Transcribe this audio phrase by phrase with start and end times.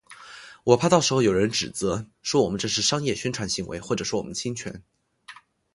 [0.63, 4.81] 我怕到时候有人指责，说这是商业宣传行为或者说我们侵权